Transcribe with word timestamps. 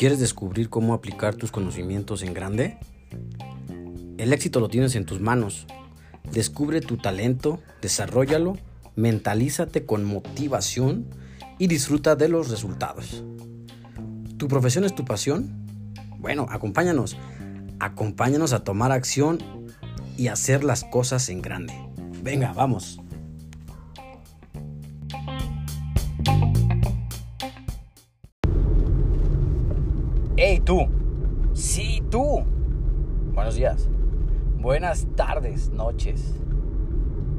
¿Quieres 0.00 0.18
descubrir 0.18 0.70
cómo 0.70 0.94
aplicar 0.94 1.34
tus 1.34 1.52
conocimientos 1.52 2.22
en 2.22 2.32
grande? 2.32 2.78
El 4.16 4.32
éxito 4.32 4.58
lo 4.58 4.68
tienes 4.68 4.94
en 4.96 5.04
tus 5.04 5.20
manos. 5.20 5.66
Descubre 6.32 6.80
tu 6.80 6.96
talento, 6.96 7.60
desarrollalo, 7.82 8.56
mentalízate 8.96 9.84
con 9.84 10.04
motivación 10.04 11.06
y 11.58 11.66
disfruta 11.66 12.16
de 12.16 12.28
los 12.28 12.48
resultados. 12.48 13.24
¿Tu 14.38 14.48
profesión 14.48 14.84
es 14.84 14.94
tu 14.94 15.04
pasión? 15.04 15.66
Bueno, 16.18 16.46
acompáñanos. 16.48 17.18
Acompáñanos 17.78 18.54
a 18.54 18.64
tomar 18.64 18.92
acción 18.92 19.38
y 20.16 20.28
hacer 20.28 20.64
las 20.64 20.84
cosas 20.84 21.28
en 21.28 21.42
grande. 21.42 21.74
Venga, 22.22 22.54
vamos. 22.54 23.00
¡Hey 30.60 30.64
tú! 30.66 30.88
¡Sí, 31.54 32.02
tú! 32.10 32.44
Buenos 33.32 33.54
días. 33.54 33.88
Buenas 34.58 35.06
tardes, 35.16 35.70
noches. 35.70 36.34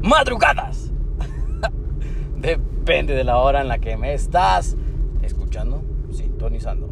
¡Madrugadas! 0.02 0.92
Depende 2.38 3.14
de 3.14 3.24
la 3.24 3.38
hora 3.38 3.62
en 3.62 3.68
la 3.68 3.78
que 3.78 3.96
me 3.96 4.16
estás 4.16 4.76
escuchando, 5.22 5.84
sintonizando. 6.12 6.90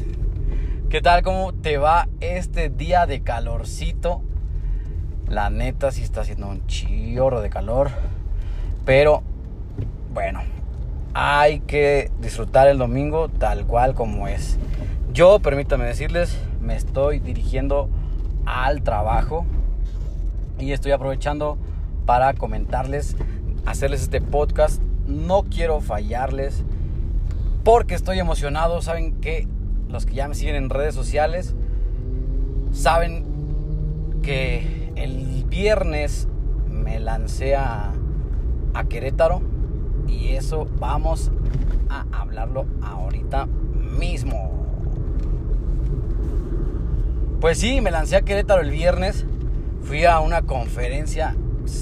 ¿Qué 0.90 1.00
tal? 1.00 1.22
¿Cómo 1.22 1.54
te 1.54 1.78
va 1.78 2.10
este 2.20 2.68
día 2.68 3.06
de 3.06 3.22
calorcito? 3.22 4.20
La 5.28 5.48
neta 5.48 5.92
sí 5.92 6.02
está 6.02 6.20
haciendo 6.20 6.48
un 6.48 6.66
chorro 6.66 7.40
de 7.40 7.48
calor. 7.48 7.88
Pero 8.84 9.22
bueno, 10.12 10.40
hay 11.14 11.60
que 11.60 12.10
disfrutar 12.20 12.68
el 12.68 12.76
domingo 12.76 13.30
tal 13.30 13.66
cual 13.66 13.94
como 13.94 14.28
es. 14.28 14.58
Yo, 15.12 15.40
permítame 15.40 15.84
decirles, 15.84 16.38
me 16.62 16.74
estoy 16.74 17.18
dirigiendo 17.18 17.90
al 18.46 18.82
trabajo 18.82 19.44
y 20.58 20.72
estoy 20.72 20.92
aprovechando 20.92 21.58
para 22.06 22.32
comentarles, 22.32 23.16
hacerles 23.66 24.00
este 24.00 24.22
podcast. 24.22 24.80
No 25.06 25.42
quiero 25.42 25.82
fallarles 25.82 26.64
porque 27.62 27.94
estoy 27.94 28.20
emocionado. 28.20 28.80
Saben 28.80 29.20
que 29.20 29.46
los 29.90 30.06
que 30.06 30.14
ya 30.14 30.28
me 30.28 30.34
siguen 30.34 30.56
en 30.56 30.70
redes 30.70 30.94
sociales 30.94 31.54
saben 32.72 33.26
que 34.22 34.92
el 34.96 35.44
viernes 35.44 36.26
me 36.70 37.00
lancé 37.00 37.54
a, 37.54 37.92
a 38.72 38.84
Querétaro 38.84 39.42
y 40.08 40.28
eso 40.28 40.66
vamos 40.78 41.30
a 41.90 42.06
hablarlo 42.12 42.64
ahorita 42.80 43.44
mismo. 43.44 44.61
Pues 47.42 47.58
sí, 47.58 47.80
me 47.80 47.90
lancé 47.90 48.14
a 48.14 48.22
Querétaro 48.22 48.62
el 48.62 48.70
viernes. 48.70 49.26
Fui 49.82 50.04
a 50.04 50.20
una 50.20 50.42
conferencia. 50.42 51.34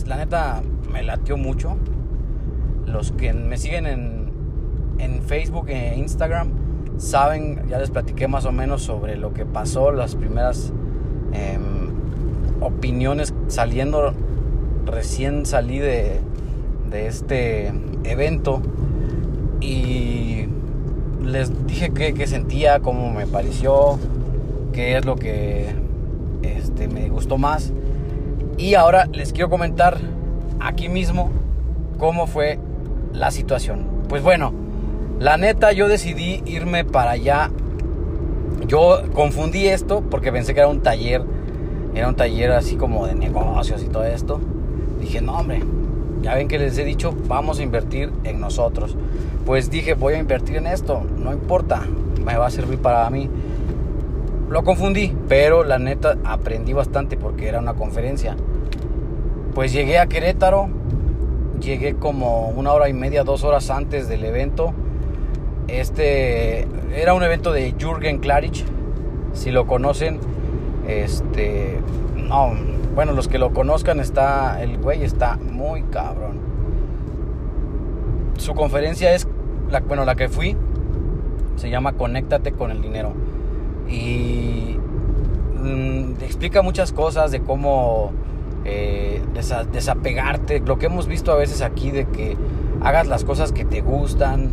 La 0.06 0.16
neta 0.16 0.62
me 0.90 1.02
latió 1.02 1.36
mucho. 1.36 1.76
Los 2.86 3.12
que 3.12 3.34
me 3.34 3.58
siguen 3.58 3.84
en, 3.84 4.30
en 4.98 5.22
Facebook 5.22 5.68
e 5.68 5.98
Instagram 5.98 6.48
saben, 6.96 7.68
ya 7.68 7.78
les 7.78 7.90
platiqué 7.90 8.26
más 8.26 8.46
o 8.46 8.52
menos 8.52 8.80
sobre 8.82 9.18
lo 9.18 9.34
que 9.34 9.44
pasó, 9.44 9.92
las 9.92 10.14
primeras 10.14 10.72
em, 11.34 11.90
opiniones 12.62 13.34
saliendo, 13.48 14.14
recién 14.86 15.44
salí 15.44 15.78
de, 15.78 16.20
de 16.90 17.06
este 17.06 17.70
evento 18.04 18.62
y 19.60 20.46
les 21.22 21.66
dije 21.66 21.92
qué, 21.92 22.26
sentía, 22.26 22.80
cómo 22.80 23.12
me 23.12 23.26
pareció, 23.26 23.98
qué 24.72 24.96
es 24.96 25.04
lo 25.04 25.16
que 25.16 25.74
este, 26.42 26.88
me 26.88 27.08
gustó 27.08 27.38
más. 27.38 27.72
Y 28.58 28.74
ahora 28.74 29.06
les 29.12 29.32
quiero 29.32 29.48
comentar 29.50 29.98
aquí 30.60 30.88
mismo 30.88 31.30
cómo 31.98 32.26
fue 32.26 32.58
la 33.12 33.30
situación. 33.30 33.86
Pues 34.08 34.22
bueno, 34.22 34.52
la 35.18 35.36
neta, 35.36 35.72
yo 35.72 35.88
decidí 35.88 36.42
irme 36.46 36.84
para 36.84 37.12
allá. 37.12 37.50
Yo 38.66 39.02
confundí 39.14 39.66
esto 39.66 40.02
porque 40.10 40.32
pensé 40.32 40.54
que 40.54 40.60
era 40.60 40.68
un 40.68 40.80
taller. 40.80 41.22
Era 41.94 42.08
un 42.08 42.14
taller 42.14 42.52
así 42.52 42.76
como 42.76 43.06
de 43.06 43.14
negocios 43.14 43.82
y 43.82 43.88
todo 43.88 44.04
esto. 44.04 44.40
Dije, 45.00 45.20
no, 45.20 45.38
hombre, 45.38 45.62
ya 46.22 46.34
ven 46.34 46.48
que 46.48 46.58
les 46.58 46.76
he 46.78 46.84
dicho, 46.84 47.14
vamos 47.26 47.58
a 47.58 47.62
invertir 47.62 48.12
en 48.24 48.40
nosotros. 48.40 48.96
Pues 49.46 49.70
dije, 49.70 49.94
voy 49.94 50.14
a 50.14 50.18
invertir 50.18 50.56
en 50.56 50.66
esto, 50.66 51.02
no 51.16 51.32
importa, 51.32 51.82
me 52.24 52.36
va 52.36 52.46
a 52.46 52.50
servir 52.50 52.78
para 52.78 53.08
mí. 53.10 53.28
Lo 54.50 54.64
confundí, 54.64 55.16
pero 55.28 55.64
la 55.64 55.78
neta 55.78 56.18
aprendí 56.24 56.74
bastante 56.74 57.16
porque 57.16 57.48
era 57.48 57.60
una 57.60 57.74
conferencia. 57.74 58.36
Pues 59.54 59.72
llegué 59.72 59.98
a 59.98 60.06
Querétaro, 60.06 60.68
llegué 61.60 61.94
como 61.94 62.48
una 62.48 62.72
hora 62.72 62.88
y 62.88 62.92
media, 62.92 63.24
dos 63.24 63.44
horas 63.44 63.70
antes 63.70 64.08
del 64.08 64.24
evento 64.24 64.74
este 65.70 66.66
era 66.94 67.14
un 67.14 67.22
evento 67.22 67.52
de 67.52 67.74
Jürgen 67.78 68.18
Klarich, 68.18 68.64
si 69.32 69.50
lo 69.50 69.66
conocen, 69.66 70.18
este, 70.88 71.78
no, 72.16 72.52
bueno, 72.94 73.12
los 73.12 73.28
que 73.28 73.38
lo 73.38 73.52
conozcan 73.52 74.00
está, 74.00 74.60
el 74.62 74.78
güey 74.78 75.04
está 75.04 75.36
muy 75.36 75.82
cabrón. 75.84 76.40
Su 78.38 78.54
conferencia 78.54 79.14
es, 79.14 79.28
la, 79.70 79.80
bueno, 79.80 80.04
la 80.04 80.16
que 80.16 80.28
fui, 80.28 80.56
se 81.56 81.70
llama 81.70 81.92
Conéctate 81.92 82.52
con 82.52 82.70
el 82.70 82.82
dinero 82.82 83.12
y 83.90 84.78
mm, 85.62 86.22
explica 86.22 86.62
muchas 86.62 86.92
cosas 86.92 87.30
de 87.32 87.40
cómo 87.40 88.12
eh, 88.64 89.22
desapegarte, 89.72 90.60
lo 90.60 90.78
que 90.78 90.86
hemos 90.86 91.06
visto 91.06 91.32
a 91.32 91.36
veces 91.36 91.62
aquí 91.62 91.90
de 91.90 92.06
que 92.06 92.36
hagas 92.80 93.06
las 93.08 93.24
cosas 93.24 93.52
que 93.52 93.64
te 93.64 93.80
gustan 93.80 94.52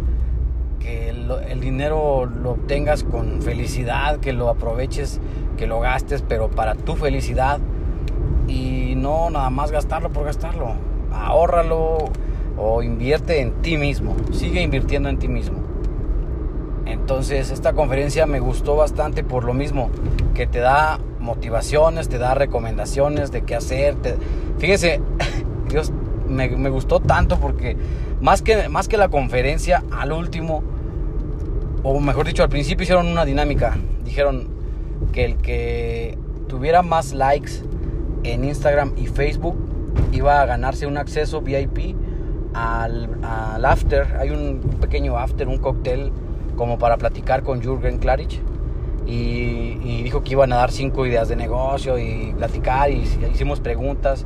que 0.79 1.09
el, 1.09 1.59
dinero 1.59 2.25
lo 2.25 2.51
obtengas 2.51 3.03
con 3.03 3.41
felicidad, 3.41 4.19
que 4.19 4.31
lo 4.31 4.49
aproveches, 4.49 5.19
que 5.57 5.67
lo 5.67 5.79
gastes, 5.79 6.23
pero 6.27 6.49
para 6.49 6.75
tu 6.75 6.95
felicidad 6.95 7.59
y 8.47 8.93
no 8.95 9.29
nada 9.29 9.49
más 9.49 9.71
gastarlo 9.71 10.09
por 10.09 10.25
gastarlo. 10.25 10.73
Ahórralo 11.11 11.97
o 12.57 12.81
invierte 12.83 13.41
en 13.41 13.61
ti 13.61 13.77
mismo, 13.77 14.15
sigue 14.31 14.61
invirtiendo 14.61 15.09
en 15.09 15.19
ti 15.19 15.27
mismo. 15.27 15.66
Entonces 16.89 17.51
esta 17.51 17.73
conferencia 17.73 18.25
me 18.25 18.39
gustó 18.39 18.75
bastante 18.75 19.23
por 19.23 19.43
lo 19.43 19.53
mismo, 19.53 19.89
que 20.33 20.47
te 20.47 20.59
da 20.59 20.99
motivaciones, 21.19 22.07
te 22.07 22.17
da 22.17 22.33
recomendaciones 22.33 23.31
de 23.31 23.41
qué 23.41 23.55
hacer. 23.55 23.95
Fíjese, 24.57 25.01
Dios, 25.69 25.91
me, 26.27 26.49
me, 26.49 26.69
gustó 26.69 26.99
tanto 26.99 27.39
porque 27.39 27.75
más 28.21 28.41
que, 28.41 28.69
más 28.69 28.87
que 28.87 28.97
la 28.97 29.09
conferencia, 29.09 29.83
al 29.91 30.13
último, 30.13 30.63
o 31.83 31.99
mejor 31.99 32.25
dicho, 32.25 32.43
al 32.43 32.49
principio 32.49 32.83
hicieron 32.83 33.07
una 33.07 33.25
dinámica. 33.25 33.77
Dijeron 34.05 34.47
que 35.11 35.25
el 35.25 35.37
que 35.37 36.17
tuviera 36.47 36.81
más 36.81 37.13
likes 37.13 37.63
en 38.23 38.45
Instagram 38.45 38.93
y 38.95 39.07
Facebook 39.07 39.57
iba 40.13 40.41
a 40.41 40.45
ganarse 40.45 40.87
un 40.87 40.97
acceso 40.97 41.41
VIP 41.41 41.95
al, 42.53 43.17
al 43.23 43.65
after. 43.65 44.17
Hay 44.19 44.29
un 44.29 44.61
pequeño 44.79 45.17
after, 45.17 45.47
un 45.47 45.57
cóctel 45.57 46.11
como 46.57 46.77
para 46.77 46.97
platicar 46.97 47.43
con 47.43 47.61
Jürgen 47.61 47.99
Klarich. 47.99 48.41
Y, 49.05 49.79
y, 49.85 50.01
dijo 50.03 50.21
que 50.21 50.31
iban 50.31 50.51
a 50.51 50.57
dar 50.57 50.69
cinco 50.69 51.05
ideas 51.05 51.29
de 51.29 51.37
negocio 51.37 51.97
y 51.97 52.33
platicar 52.37 52.91
y 52.91 53.03
hicimos 53.31 53.61
preguntas. 53.61 54.25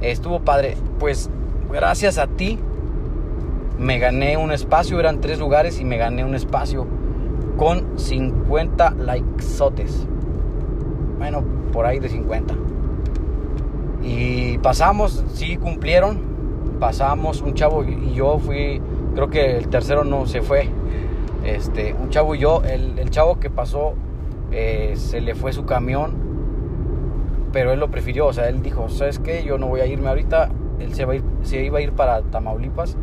Estuvo 0.00 0.38
padre. 0.38 0.76
Pues 1.00 1.28
gracias 1.68 2.18
a 2.18 2.28
ti 2.28 2.60
me 3.78 3.98
gané 3.98 4.36
un 4.36 4.52
espacio, 4.52 5.00
eran 5.00 5.20
tres 5.20 5.38
lugares 5.38 5.80
y 5.80 5.84
me 5.84 5.96
gané 5.96 6.24
un 6.24 6.34
espacio 6.34 6.86
con 7.56 7.98
50 7.98 8.94
likesotes. 8.94 10.06
Bueno, 11.18 11.42
por 11.72 11.86
ahí 11.86 11.98
de 11.98 12.08
50. 12.08 12.54
Y 14.02 14.58
pasamos, 14.58 15.24
sí 15.32 15.56
cumplieron. 15.56 16.34
Pasamos, 16.78 17.40
un 17.40 17.54
chavo 17.54 17.84
y 17.84 18.14
yo 18.14 18.38
fui, 18.38 18.80
creo 19.14 19.30
que 19.30 19.56
el 19.58 19.68
tercero 19.68 20.04
no 20.04 20.26
se 20.26 20.42
fue. 20.42 20.68
Este, 21.44 21.92
un 21.94 22.10
chavo 22.10 22.34
y 22.34 22.38
yo, 22.38 22.62
el, 22.64 23.10
chavo 23.10 23.38
que 23.38 23.50
pasó, 23.50 23.94
eh, 24.50 24.94
se 24.96 25.20
le 25.20 25.34
fue 25.34 25.52
su 25.52 25.66
camión, 25.66 26.12
pero 27.52 27.72
él 27.72 27.80
lo 27.80 27.90
prefirió. 27.90 28.26
O 28.26 28.32
sea, 28.32 28.48
él 28.48 28.62
dijo, 28.62 28.88
¿sabes 28.88 29.18
qué? 29.18 29.44
Yo 29.44 29.58
no 29.58 29.68
voy 29.68 29.80
a 29.80 29.86
irme 29.86 30.08
ahorita. 30.08 30.50
Él 30.80 30.94
se, 30.94 31.04
va 31.04 31.14
se 31.42 31.64
iba 31.64 31.78
a 31.78 31.82
ir 31.82 31.92
para 31.92 32.22
Tamaulipas 32.22 32.96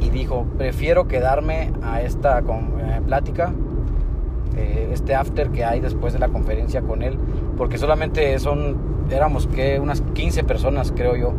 y 0.00 0.10
dijo, 0.10 0.46
prefiero 0.58 1.08
quedarme 1.08 1.72
a 1.82 2.02
esta 2.02 2.38
eh, 2.38 3.00
plática, 3.06 3.52
eh, 4.56 4.90
este 4.92 5.14
after 5.14 5.50
que 5.50 5.64
hay 5.64 5.80
después 5.80 6.12
de 6.12 6.18
la 6.18 6.28
conferencia 6.28 6.82
con 6.82 7.02
él, 7.02 7.18
porque 7.56 7.78
solamente 7.78 8.38
son, 8.38 8.76
éramos 9.10 9.46
que 9.46 9.80
unas 9.80 10.02
15 10.02 10.44
personas 10.44 10.92
creo 10.94 11.16
yo, 11.16 11.32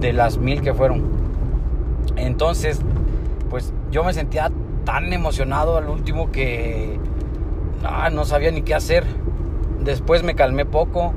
de 0.00 0.12
las 0.12 0.38
mil 0.38 0.60
que 0.60 0.74
fueron. 0.74 1.02
Entonces, 2.16 2.80
pues 3.48 3.72
yo 3.90 4.04
me 4.04 4.12
sentía 4.12 4.50
tan 4.84 5.12
emocionado 5.12 5.76
al 5.76 5.88
último 5.88 6.30
que 6.30 6.98
ah, 7.84 8.10
no 8.10 8.24
sabía 8.24 8.50
ni 8.50 8.62
qué 8.62 8.74
hacer. 8.74 9.04
Después 9.82 10.22
me 10.22 10.34
calmé 10.34 10.64
poco, 10.64 11.12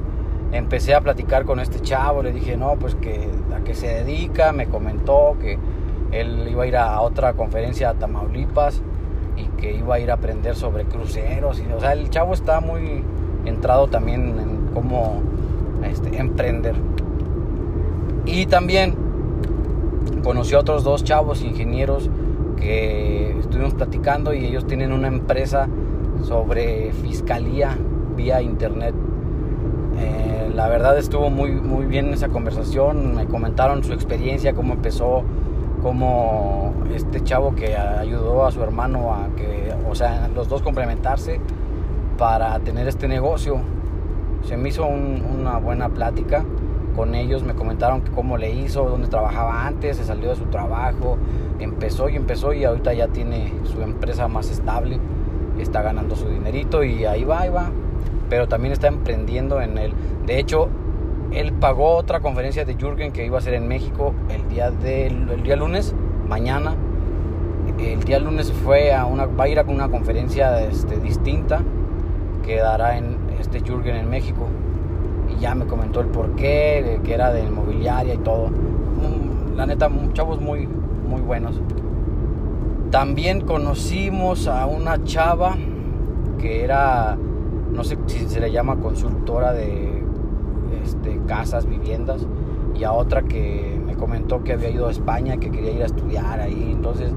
empecé 0.52 0.96
a 0.96 1.02
platicar 1.02 1.46
con 1.46 1.60
este 1.60 1.80
chavo, 1.82 2.24
le 2.24 2.32
dije, 2.32 2.58
no, 2.58 2.76
pues 2.76 2.96
que 2.96 3.30
a 3.56 3.64
qué 3.64 3.76
se 3.76 3.88
dedica, 3.88 4.52
me 4.52 4.68
comentó 4.68 5.38
que 5.40 5.58
él 6.12 6.48
iba 6.50 6.64
a 6.64 6.68
ir 6.68 6.78
a 6.78 7.02
otra 7.02 7.34
conferencia 7.34 7.90
a 7.90 7.94
Tamaulipas 7.94 8.82
y 9.38 9.46
que 9.60 9.76
iba 9.76 9.96
a 9.96 10.00
ir 10.00 10.12
a 10.12 10.16
aprender 10.16 10.56
sobre 10.56 10.86
cruceros. 10.86 11.60
Y, 11.60 11.72
o 11.72 11.80
sea, 11.80 11.94
el 11.94 12.10
chavo 12.10 12.34
está 12.34 12.60
muy 12.60 13.04
entrado 13.46 13.88
también 13.88 14.40
en 14.40 14.70
cómo 14.74 15.22
este, 15.84 16.18
emprender. 16.18 16.76
Y 18.26 18.46
también 18.48 18.96
conocí 20.24 20.56
a 20.56 20.60
otros 20.60 20.84
dos 20.84 21.04
chavos 21.04 21.44
ingenieros 21.44 22.10
que 22.66 23.38
estuvimos 23.40 23.76
platicando 23.76 24.34
y 24.34 24.44
ellos 24.44 24.66
tienen 24.66 24.92
una 24.92 25.08
empresa 25.08 25.68
sobre 26.24 26.92
fiscalía 26.94 27.78
vía 28.16 28.42
internet. 28.42 28.96
Eh, 30.00 30.52
la 30.54 30.68
verdad 30.68 30.98
estuvo 30.98 31.30
muy, 31.30 31.52
muy 31.52 31.86
bien 31.86 32.12
esa 32.12 32.30
conversación, 32.30 33.16
me 33.16 33.28
comentaron 33.28 33.84
su 33.84 33.94
experiencia, 33.94 34.54
cómo 34.54 34.74
empezó, 34.74 35.24
cómo 35.84 36.74
este 36.94 37.22
chavo 37.22 37.54
que 37.54 37.76
ayudó 37.76 38.48
a 38.48 38.52
su 38.52 38.64
hermano 38.64 39.14
a 39.14 39.28
que, 39.36 39.72
o 39.88 39.94
sea, 39.94 40.28
los 40.34 40.50
dos 40.50 40.64
complementarse 40.64 41.40
para 42.18 42.58
tener 42.62 42.88
este 42.88 43.08
negocio. 43.08 43.60
Se 44.42 44.58
me 44.58 44.70
hizo 44.70 44.88
una 44.88 45.58
buena 45.58 45.90
plática 45.90 46.44
con 46.96 47.16
ellos, 47.16 47.44
me 47.44 47.54
comentaron 47.54 48.02
cómo 48.14 48.38
le 48.38 48.52
hizo, 48.52 48.88
dónde 48.88 49.08
trabajaba 49.08 49.68
antes, 49.68 49.98
se 49.98 50.06
salió 50.06 50.30
de 50.30 50.36
su 50.36 50.46
trabajo, 50.46 51.18
empezó 51.60 52.10
y 52.10 52.16
empezó 52.16 52.54
y 52.54 52.64
ahorita 52.64 52.94
ya 52.94 53.08
tiene 53.08 53.54
su 53.64 53.82
empresa 53.82 54.28
más 54.28 54.50
estable, 54.50 55.00
está 55.60 55.82
ganando 55.82 56.16
su 56.16 56.30
dinerito 56.30 56.84
y 56.84 57.06
ahí 57.06 57.24
va, 57.24 57.42
ahí 57.42 57.50
va, 57.50 57.70
pero 58.30 58.48
también 58.48 58.72
está 58.72 58.88
emprendiendo 58.88 59.62
en 59.62 59.78
él. 59.78 59.94
De 60.26 60.40
hecho, 60.40 60.70
él 61.32 61.54
pagó 61.54 61.96
otra 61.96 62.22
conferencia 62.22 62.66
de 62.66 62.76
Jürgen 62.76 63.12
que 63.12 63.26
iba 63.26 63.38
a 63.38 63.42
ser 63.42 63.56
en 63.56 63.68
México 63.68 64.14
el 64.30 64.48
día, 64.48 64.68
el 64.68 65.44
día 65.44 65.56
lunes, 65.56 65.94
mañana. 66.28 66.76
El 67.78 68.04
día 68.04 68.20
lunes 68.20 68.54
fue 68.54 68.94
a 68.94 69.06
una, 69.06 69.26
va 69.26 69.46
a 69.46 69.48
ir 69.50 69.60
a 69.60 69.64
una 69.64 69.90
conferencia 69.90 70.62
este, 70.62 70.98
distinta 70.98 71.62
que 72.46 72.58
dará 72.58 72.98
en 72.98 73.18
este 73.40 73.60
Jürgen 73.60 73.96
en 73.96 74.10
México 74.10 74.48
y 75.36 75.42
ya 75.42 75.56
me 75.56 75.66
comentó 75.66 76.02
el 76.02 76.08
porqué, 76.08 77.00
que 77.04 77.14
era 77.14 77.32
de 77.32 77.44
inmobiliaria 77.44 78.14
y 78.14 78.18
todo. 78.20 78.48
Mm, 78.48 79.56
la 79.56 79.66
neta, 79.66 79.90
chavos 80.14 80.40
muy, 80.42 80.68
muy 80.68 81.22
buenos. 81.22 81.62
También 82.92 83.42
conocimos 83.42 84.48
a 84.48 84.66
una 84.66 85.04
chava 85.04 85.56
que 86.38 86.64
era, 86.64 87.18
no 87.74 87.84
sé 87.84 87.98
si 88.08 88.28
se 88.30 88.40
le 88.40 88.52
llama 88.52 88.78
consultora 88.78 89.54
de 89.54 90.04
este, 90.84 91.20
casas, 91.28 91.66
viviendas, 91.66 92.26
y 92.76 92.84
a 92.84 92.92
otra 92.92 93.24
que 93.24 93.80
me 93.86 93.96
comentó 93.96 94.44
que 94.44 94.54
había 94.54 94.70
ido 94.70 94.88
a 94.88 94.92
España, 94.92 95.38
que 95.38 95.50
quería 95.50 95.72
ir 95.72 95.82
a 95.82 95.86
estudiar 95.86 96.40
ahí. 96.40 96.70
Entonces, 96.72 97.12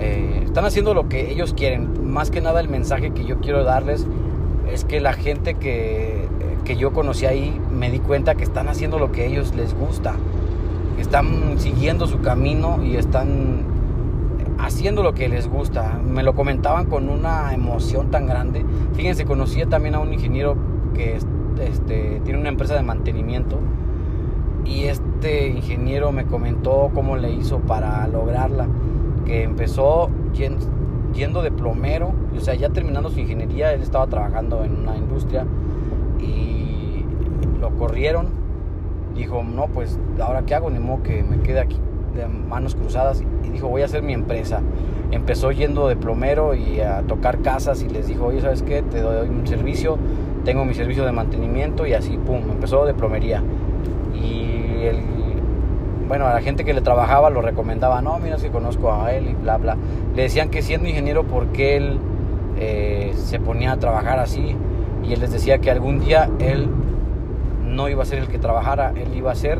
eh, 0.00 0.40
están 0.44 0.64
haciendo 0.64 0.94
lo 0.94 1.08
que 1.08 1.30
ellos 1.30 1.54
quieren. 1.54 2.10
Más 2.12 2.30
que 2.30 2.40
nada 2.40 2.60
el 2.60 2.68
mensaje 2.68 3.12
que 3.12 3.24
yo 3.24 3.38
quiero 3.40 3.64
darles 3.64 4.06
es 4.70 4.84
que 4.84 5.00
la 5.00 5.12
gente 5.12 5.54
que 5.54 6.28
que 6.64 6.76
yo 6.76 6.92
conocí 6.92 7.26
ahí, 7.26 7.60
me 7.70 7.90
di 7.90 7.98
cuenta 7.98 8.34
que 8.34 8.44
están 8.44 8.68
haciendo 8.68 8.98
lo 8.98 9.12
que 9.12 9.22
a 9.22 9.24
ellos 9.26 9.54
les 9.54 9.74
gusta. 9.74 10.14
Están 10.98 11.58
siguiendo 11.58 12.06
su 12.06 12.20
camino 12.20 12.82
y 12.82 12.96
están 12.96 13.62
haciendo 14.58 15.02
lo 15.02 15.14
que 15.14 15.28
les 15.28 15.48
gusta. 15.48 15.98
Me 16.04 16.22
lo 16.22 16.34
comentaban 16.34 16.86
con 16.86 17.08
una 17.08 17.52
emoción 17.54 18.10
tan 18.10 18.26
grande. 18.26 18.64
Fíjense, 18.94 19.24
conocía 19.24 19.66
también 19.66 19.94
a 19.94 19.98
un 19.98 20.12
ingeniero 20.12 20.56
que 20.94 21.18
este, 21.60 22.20
tiene 22.24 22.38
una 22.38 22.48
empresa 22.48 22.74
de 22.74 22.82
mantenimiento 22.82 23.58
y 24.64 24.84
este 24.84 25.48
ingeniero 25.48 26.12
me 26.12 26.24
comentó 26.24 26.90
cómo 26.94 27.16
le 27.16 27.32
hizo 27.32 27.58
para 27.60 28.06
lograrla. 28.06 28.68
Que 29.24 29.42
empezó 29.42 30.10
yendo 31.14 31.42
de 31.42 31.50
plomero, 31.50 32.12
o 32.36 32.40
sea, 32.40 32.54
ya 32.54 32.70
terminando 32.70 33.10
su 33.10 33.20
ingeniería, 33.20 33.72
él 33.72 33.82
estaba 33.82 34.06
trabajando 34.06 34.64
en 34.64 34.76
una 34.80 34.96
industria 34.96 35.46
y 36.22 37.04
lo 37.60 37.70
corrieron. 37.76 38.28
Dijo, 39.14 39.42
no, 39.42 39.66
pues 39.66 39.98
ahora 40.20 40.42
qué 40.42 40.54
hago, 40.54 40.70
ni 40.70 40.78
modo 40.78 41.02
que 41.02 41.22
me 41.22 41.40
quede 41.40 41.60
aquí 41.60 41.78
de 42.14 42.26
manos 42.26 42.74
cruzadas. 42.74 43.22
Y 43.44 43.48
dijo, 43.50 43.68
voy 43.68 43.82
a 43.82 43.86
hacer 43.86 44.02
mi 44.02 44.12
empresa. 44.12 44.60
Empezó 45.10 45.52
yendo 45.52 45.88
de 45.88 45.96
plomero 45.96 46.54
y 46.54 46.80
a 46.80 47.02
tocar 47.02 47.42
casas 47.42 47.82
y 47.82 47.88
les 47.88 48.06
dijo, 48.06 48.26
oye, 48.26 48.40
¿sabes 48.40 48.62
qué? 48.62 48.82
Te 48.82 49.00
doy 49.00 49.28
un 49.28 49.46
servicio, 49.46 49.98
tengo 50.44 50.64
mi 50.64 50.74
servicio 50.74 51.04
de 51.04 51.12
mantenimiento 51.12 51.86
y 51.86 51.92
así, 51.92 52.16
pum, 52.16 52.42
empezó 52.50 52.86
de 52.86 52.94
plomería. 52.94 53.42
Y 54.14 54.84
el, 54.84 55.00
bueno, 56.08 56.26
a 56.26 56.34
la 56.34 56.40
gente 56.40 56.64
que 56.64 56.72
le 56.72 56.80
trabajaba 56.80 57.28
lo 57.28 57.42
recomendaba, 57.42 58.00
no, 58.00 58.18
mira 58.18 58.38
si 58.38 58.48
conozco 58.48 58.92
a 58.92 59.12
él 59.12 59.28
y 59.28 59.34
bla, 59.34 59.58
bla. 59.58 59.76
Le 60.14 60.22
decían 60.22 60.48
que 60.48 60.62
siendo 60.62 60.88
ingeniero, 60.88 61.24
porque 61.24 61.76
él 61.76 61.98
eh, 62.58 63.12
se 63.16 63.38
ponía 63.40 63.72
a 63.72 63.76
trabajar 63.78 64.18
así? 64.18 64.56
Y 65.04 65.12
él 65.12 65.20
les 65.20 65.32
decía 65.32 65.58
que 65.58 65.70
algún 65.70 66.00
día 66.00 66.30
él 66.38 66.68
no 67.66 67.88
iba 67.88 68.02
a 68.02 68.06
ser 68.06 68.18
el 68.18 68.28
que 68.28 68.38
trabajara, 68.38 68.92
él 68.96 69.14
iba 69.14 69.32
a 69.32 69.34
ser 69.34 69.58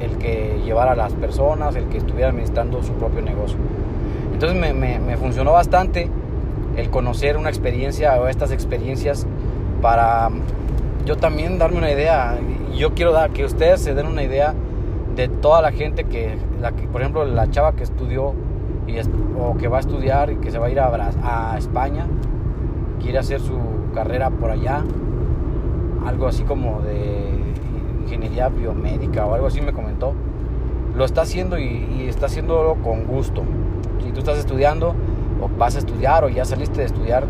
el 0.00 0.16
que 0.18 0.60
llevara 0.64 0.92
a 0.92 0.96
las 0.96 1.12
personas, 1.14 1.76
el 1.76 1.84
que 1.86 1.98
estuviera 1.98 2.30
administrando 2.30 2.82
su 2.82 2.92
propio 2.94 3.22
negocio. 3.22 3.58
Entonces 4.32 4.74
me, 4.74 5.16
funcionó 5.16 5.52
bastante 5.52 6.08
el 6.76 6.88
conocer 6.88 7.36
una 7.36 7.50
experiencia 7.50 8.18
o 8.20 8.28
estas 8.28 8.52
experiencias 8.52 9.26
para 9.82 10.30
yo 11.04 11.16
también 11.16 11.58
darme 11.58 11.78
una 11.78 11.90
idea. 11.90 12.38
Yo 12.74 12.94
quiero 12.94 13.12
dar 13.12 13.30
que 13.30 13.44
ustedes 13.44 13.80
se 13.80 13.94
den 13.94 14.06
una 14.06 14.22
idea 14.22 14.54
de 15.14 15.28
toda 15.28 15.60
la 15.60 15.72
gente 15.72 16.04
que, 16.04 16.38
la 16.60 16.70
por 16.70 17.02
ejemplo, 17.02 17.24
la 17.24 17.50
chava 17.50 17.72
que 17.72 17.82
estudió 17.82 18.32
y 18.86 18.96
o 19.38 19.56
que 19.58 19.68
va 19.68 19.78
a 19.78 19.80
estudiar 19.80 20.30
y 20.30 20.36
que 20.36 20.50
se 20.50 20.58
va 20.58 20.66
a 20.66 20.70
ir 20.70 20.80
a 20.80 21.54
España, 21.58 22.06
quiere 23.02 23.18
hacer 23.18 23.40
su 23.40 23.58
carrera 23.94 24.30
por 24.30 24.50
allá, 24.50 24.84
algo 26.06 26.26
así 26.26 26.44
como 26.44 26.80
de 26.82 27.30
ingeniería 28.02 28.48
biomédica 28.48 29.26
o 29.26 29.34
algo 29.34 29.46
así 29.46 29.60
me 29.60 29.72
comentó. 29.72 30.14
Lo 30.96 31.04
está 31.04 31.22
haciendo 31.22 31.58
y, 31.58 32.06
está 32.08 32.26
haciéndolo 32.26 32.76
con 32.76 33.04
gusto. 33.04 33.42
Si 34.02 34.10
tú 34.10 34.20
estás 34.20 34.38
estudiando 34.38 34.94
o 35.40 35.48
vas 35.58 35.76
a 35.76 35.78
estudiar 35.78 36.24
o 36.24 36.28
ya 36.28 36.44
saliste 36.44 36.80
de 36.80 36.86
estudiar, 36.86 37.26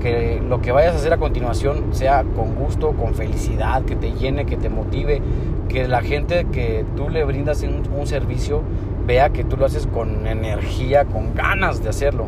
que 0.00 0.42
lo 0.46 0.60
que 0.60 0.72
vayas 0.72 0.94
a 0.94 0.96
hacer 0.96 1.12
a 1.12 1.18
continuación 1.18 1.86
sea 1.94 2.22
con 2.22 2.54
gusto, 2.54 2.92
con 2.92 3.14
felicidad, 3.14 3.82
que 3.84 3.96
te 3.96 4.12
llene, 4.12 4.46
que 4.46 4.56
te 4.56 4.68
motive, 4.68 5.20
que 5.68 5.88
la 5.88 6.00
gente 6.00 6.46
que 6.52 6.84
tú 6.96 7.08
le 7.08 7.24
brindas 7.24 7.62
un 7.62 8.06
servicio 8.06 8.62
vea 9.06 9.30
que 9.30 9.44
tú 9.44 9.56
lo 9.56 9.66
haces 9.66 9.86
con 9.86 10.26
energía, 10.26 11.04
con 11.04 11.34
ganas 11.34 11.82
de 11.82 11.88
hacerlo. 11.88 12.26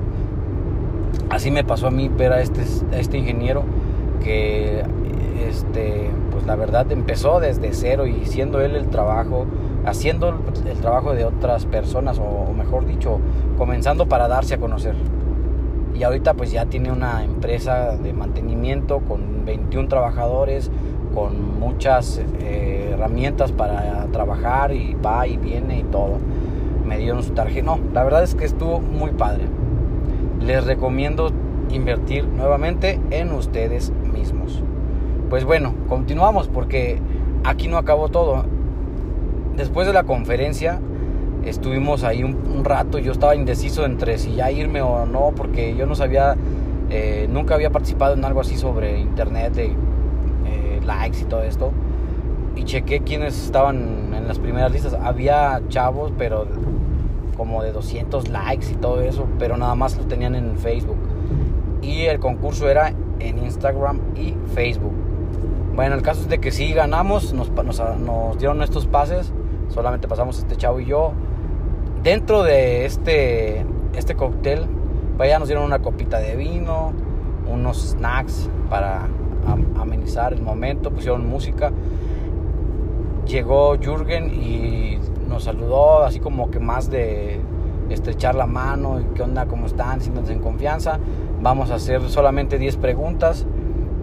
Así 1.30 1.50
me 1.50 1.64
pasó 1.64 1.88
a 1.88 1.90
mí 1.90 2.08
ver 2.08 2.32
a 2.32 2.40
este, 2.40 2.62
este 2.92 3.18
ingeniero 3.18 3.64
que, 4.22 4.82
este, 5.46 6.10
pues 6.30 6.46
la 6.46 6.56
verdad 6.56 6.90
empezó 6.90 7.40
desde 7.40 7.72
cero 7.72 8.06
y 8.06 8.24
siendo 8.26 8.60
él 8.60 8.76
el 8.76 8.88
trabajo, 8.88 9.46
haciendo 9.84 10.28
el 10.66 10.78
trabajo 10.78 11.14
de 11.14 11.24
otras 11.24 11.66
personas, 11.66 12.18
o, 12.18 12.52
mejor 12.52 12.86
dicho, 12.86 13.20
comenzando 13.56 14.06
para 14.06 14.28
darse 14.28 14.54
a 14.54 14.58
conocer. 14.58 14.94
Y 15.94 16.02
ahorita 16.02 16.34
pues 16.34 16.52
ya 16.52 16.66
tiene 16.66 16.92
una 16.92 17.24
empresa 17.24 17.96
de 17.96 18.12
mantenimiento 18.12 19.00
con 19.00 19.44
21 19.44 19.88
trabajadores, 19.88 20.70
con 21.14 21.58
muchas 21.58 22.22
eh, 22.40 22.90
herramientas 22.92 23.50
para 23.52 24.06
trabajar 24.12 24.72
y 24.72 24.94
va 24.94 25.26
y 25.26 25.36
viene 25.36 25.80
y 25.80 25.82
todo. 25.84 26.18
Me 26.86 26.98
dieron 26.98 27.22
su 27.22 27.32
tarjeta. 27.32 27.66
No, 27.66 27.80
la 27.92 28.04
verdad 28.04 28.22
es 28.22 28.34
que 28.34 28.44
estuvo 28.44 28.80
muy 28.80 29.10
padre 29.10 29.46
les 30.40 30.64
recomiendo 30.64 31.30
invertir 31.70 32.24
nuevamente 32.24 33.00
en 33.10 33.32
ustedes 33.32 33.92
mismos. 34.12 34.62
Pues 35.30 35.44
bueno, 35.44 35.74
continuamos 35.88 36.48
porque 36.48 37.00
aquí 37.44 37.68
no 37.68 37.76
acabó 37.76 38.08
todo. 38.08 38.44
Después 39.56 39.86
de 39.86 39.92
la 39.92 40.04
conferencia 40.04 40.80
estuvimos 41.44 42.04
ahí 42.04 42.24
un, 42.24 42.64
rato, 42.64 42.98
yo 42.98 43.12
estaba 43.12 43.34
indeciso 43.34 43.84
entre 43.84 44.18
si 44.18 44.34
ya 44.34 44.50
irme 44.50 44.82
o 44.82 45.06
no, 45.06 45.32
porque 45.36 45.74
yo 45.76 45.86
no 45.86 45.94
sabía, 45.94 46.36
eh, 46.90 47.26
nunca 47.30 47.54
había 47.54 47.70
participado 47.70 48.14
en 48.14 48.24
algo 48.24 48.40
así 48.40 48.56
sobre 48.56 49.00
internet, 49.00 49.54
de 49.54 49.66
eh, 49.66 50.80
likes 50.84 51.20
y 51.20 51.24
todo 51.24 51.42
esto. 51.42 51.72
Y 52.56 52.64
chequé 52.64 53.00
quiénes 53.00 53.42
estaban 53.44 54.12
en 54.14 54.26
las 54.26 54.38
primeras 54.38 54.72
listas. 54.72 54.94
Había 54.94 55.62
chavos, 55.68 56.12
pero 56.18 56.46
como 57.38 57.62
de 57.62 57.72
200 57.72 58.28
likes 58.28 58.72
y 58.72 58.74
todo 58.74 59.00
eso, 59.00 59.26
pero 59.38 59.56
nada 59.56 59.74
más 59.76 59.96
lo 59.96 60.04
tenían 60.04 60.34
en 60.34 60.58
Facebook. 60.58 60.98
Y 61.80 62.02
el 62.02 62.18
concurso 62.18 62.68
era 62.68 62.92
en 63.20 63.38
Instagram 63.38 64.00
y 64.16 64.34
Facebook. 64.52 64.92
Bueno, 65.74 65.94
el 65.94 66.02
caso 66.02 66.22
es 66.22 66.28
de 66.28 66.38
que 66.38 66.50
sí 66.50 66.72
ganamos, 66.72 67.32
nos, 67.32 67.50
dieron 68.38 68.62
estos 68.62 68.86
pases, 68.86 69.32
solamente 69.68 70.08
pasamos 70.08 70.38
este 70.38 70.56
chavo 70.56 70.80
y 70.80 70.86
yo. 70.86 71.12
dentro 72.02 72.42
de 72.42 72.84
este, 72.84 73.64
este 73.94 74.16
cóctel, 74.16 74.66
pues 75.16 75.30
ya 75.30 75.38
nos 75.38 75.46
dieron 75.46 75.64
una 75.64 75.78
copita 75.78 76.18
de 76.18 76.34
vino, 76.34 76.92
unos 77.48 77.90
snacks 77.90 78.50
para 78.68 79.06
amenizar 79.80 80.32
el 80.32 80.42
momento, 80.42 80.90
pusieron 80.90 81.28
música. 81.28 81.70
Llegó 83.26 83.76
Jürgen 83.76 84.32
y 84.34 84.98
nos 85.28 85.44
saludó 85.44 86.04
así 86.04 86.20
como 86.20 86.50
que 86.50 86.58
más 86.58 86.90
de 86.90 87.40
estrechar 87.90 88.34
la 88.34 88.46
mano 88.46 89.00
y 89.00 89.04
qué 89.14 89.22
onda, 89.22 89.46
cómo 89.46 89.66
están, 89.66 90.00
siéntanse 90.00 90.32
en 90.32 90.40
confianza. 90.40 90.98
Vamos 91.40 91.70
a 91.70 91.76
hacer 91.76 92.02
solamente 92.08 92.58
10 92.58 92.76
preguntas. 92.76 93.46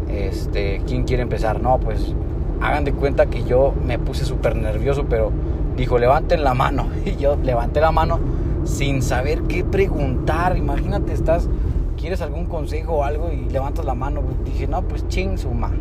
Este, 0.10 0.82
¿quién 0.86 1.03
quiere 1.03 1.24
empezar? 1.24 1.62
No, 1.62 1.79
pues 1.79 2.13
hagan 2.62 2.86
de 2.86 2.94
cuenta 2.94 3.25
que 3.27 3.44
yo 3.44 3.74
me 3.86 4.00
puse 4.00 4.25
súper 4.25 4.55
nervioso, 4.55 5.05
pero 5.10 5.32
dijo, 5.75 5.98
levanten 5.98 6.44
la 6.44 6.53
mano. 6.53 6.88
Y 7.05 7.15
yo 7.17 7.36
levanté 7.36 7.82
la 7.82 7.91
mano 7.91 8.20
sin 8.63 9.01
saber 9.01 9.44
qué 9.44 9.63
preguntar. 9.63 10.58
Imagínate, 10.58 11.13
estás, 11.13 11.50
quieres 11.98 12.22
algún 12.22 12.46
consejo 12.46 12.94
o 12.94 13.03
algo 13.03 13.32
y 13.32 13.50
levantas 13.50 13.86
la 13.86 13.96
mano. 13.96 14.22
Dije, 14.44 14.67
no, 14.67 14.82
pues 14.84 15.08
ching 15.08 15.38
suma. 15.38 15.72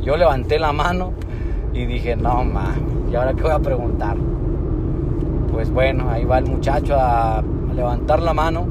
Yo 0.00 0.16
levanté 0.16 0.58
la 0.58 0.72
mano 0.72 1.12
y 1.74 1.84
dije, 1.84 2.16
no, 2.16 2.44
ma, 2.44 2.74
¿y 3.10 3.14
ahora 3.14 3.34
qué 3.34 3.42
voy 3.42 3.52
a 3.52 3.58
preguntar? 3.58 4.16
Pues 5.58 5.72
bueno, 5.72 6.08
ahí 6.08 6.24
va 6.24 6.38
el 6.38 6.46
muchacho 6.46 6.94
a 6.96 7.42
levantar 7.74 8.22
la 8.22 8.32
mano 8.32 8.64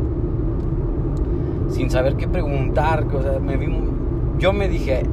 sin 1.68 1.90
saber 1.90 2.16
qué 2.16 2.30
preguntar. 2.30 3.06
O 3.14 3.22
sea, 3.22 3.40
me 3.40 3.58
vi, 3.58 3.68
yo 4.40 4.54
me 4.54 4.70
dije, 4.70 5.04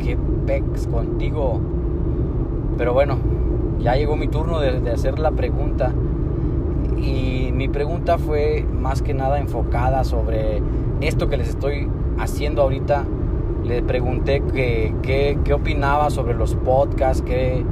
qué 0.00 0.18
pex 0.44 0.86
contigo. 0.86 1.60
Pero 2.76 2.92
bueno, 2.92 3.16
ya 3.78 3.94
llegó 3.94 4.18
mi 4.18 4.28
turno 4.28 4.60
de, 4.60 4.90
hacer 4.90 5.18
la 5.18 5.30
pregunta. 5.30 5.94
Y 6.98 7.52
mi 7.54 7.68
pregunta 7.68 8.18
fue 8.18 8.66
más 8.70 9.00
que 9.00 9.14
nada 9.14 9.38
enfocada 9.38 10.04
sobre 10.04 10.60
esto 11.00 11.30
que 11.30 11.38
les 11.38 11.48
estoy 11.48 11.88
haciendo 12.18 12.60
ahorita. 12.60 13.06
Le 13.64 13.80
pregunté 13.82 14.42
qué 14.52 14.92
que, 15.42 15.54
opinaba 15.54 16.10
sobre 16.10 16.34
los 16.34 16.54
podcasts, 16.54 17.22
qué, 17.22 17.64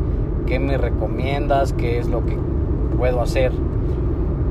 qué 0.46 0.58
me 0.58 0.78
recomiendas, 0.78 1.74
qué 1.74 1.98
es 1.98 2.08
lo 2.08 2.24
que 2.24 2.38
puedo 2.96 3.20
hacer. 3.20 3.52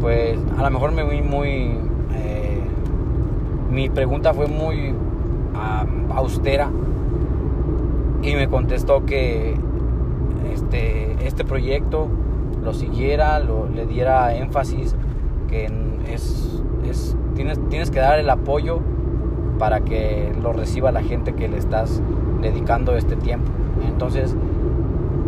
Pues 0.02 0.38
a 0.58 0.64
lo 0.64 0.70
mejor 0.72 0.92
me 0.92 1.04
vi 1.04 1.22
muy... 1.22 1.78
Eh, 2.14 2.62
mi 3.72 3.90
pregunta 3.90 4.34
fue 4.34 4.48
muy 4.48 4.94
austera 6.14 6.70
y 8.22 8.36
me 8.36 8.48
contestó 8.48 9.06
que 9.06 9.56
este, 10.54 11.16
este 11.26 11.46
proyecto 11.46 12.08
lo 12.64 12.74
siguiera, 12.74 13.40
lo, 13.40 13.68
le 13.68 13.86
diera 13.86 14.36
énfasis, 14.36 14.96
que 15.48 15.70
es, 16.12 16.62
es, 16.90 17.16
tienes, 17.36 17.60
tienes 17.70 17.92
que 17.92 18.00
dar 18.00 18.20
el 18.20 18.30
apoyo 18.30 18.80
para 19.60 19.82
que 19.82 20.34
lo 20.42 20.54
reciba 20.54 20.92
la 20.92 21.04
gente 21.04 21.34
que 21.34 21.48
le 21.48 21.58
estás 21.58 22.02
dedicando 22.42 22.96
este 22.96 23.16
tiempo. 23.16 23.52
Entonces, 23.88 24.36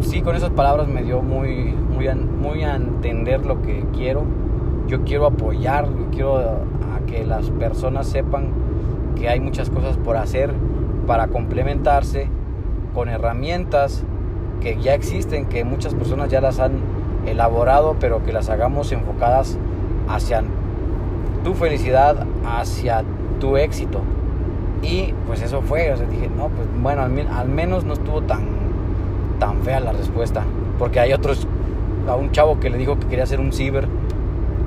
sí, 0.02 0.22
con 0.22 0.36
esas 0.36 0.52
palabras 0.52 0.88
me 0.88 1.04
dio 1.04 1.22
muy, 1.22 1.74
muy, 1.94 2.08
a, 2.08 2.16
muy 2.16 2.64
entender 2.64 3.46
lo 3.46 3.62
que 3.62 3.86
quiero. 3.94 4.24
Yo 4.88 5.04
quiero 5.04 5.26
apoyar, 5.26 5.88
quiero 6.12 6.38
a 6.38 7.06
que 7.06 7.26
las 7.26 7.50
personas 7.52 8.08
sepan 8.08 8.52
que 9.16 9.30
hay 9.30 9.40
muchas 9.40 9.70
cosas 9.70 9.98
por 9.98 10.18
hacer 10.18 10.54
para 11.06 11.28
complementarse 11.28 12.30
con 12.94 13.10
herramientas 13.10 14.04
que 14.62 14.78
ya 14.80 14.94
existen, 14.94 15.46
que 15.46 15.64
muchas 15.64 15.94
personas 15.94 16.30
ya 16.30 16.42
las 16.42 16.60
han 16.60 16.74
elaborado, 17.26 17.96
pero 18.00 18.24
que 18.24 18.34
las 18.34 18.50
hagamos 18.50 18.92
enfocadas 18.92 19.58
hacia 20.08 20.44
tu 21.44 21.54
felicidad, 21.54 22.26
hacia 22.46 23.04
tu 23.40 23.58
éxito. 23.58 24.02
Y 24.82 25.14
pues 25.26 25.42
eso 25.42 25.62
fue, 25.62 25.92
o 25.92 25.98
sea, 25.98 26.08
dije, 26.08 26.30
no, 26.36 26.50
pues 26.50 26.68
bueno, 26.82 27.02
al, 27.02 27.48
menos 27.48 27.84
no 27.84 27.94
estuvo 27.94 28.22
tan, 28.22 28.46
tan 29.40 29.62
fea 29.62 29.80
la 29.80 29.92
respuesta. 29.92 30.44
Porque 30.80 31.00
hay 31.00 31.14
otros, 31.14 31.48
a 32.08 32.16
un 32.16 32.32
chavo 32.32 32.60
que 32.60 32.70
le 32.70 32.78
dijo 32.78 33.00
que 33.00 33.08
quería 33.08 33.24
hacer 33.24 33.40
un 33.40 33.52
ciber, 33.52 33.88